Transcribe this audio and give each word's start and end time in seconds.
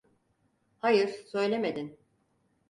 Hayır, 0.79 1.07
söylemedin. 1.09 1.99